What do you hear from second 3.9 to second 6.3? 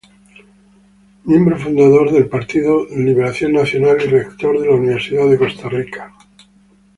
y rector de la Universidad de Costa Rica.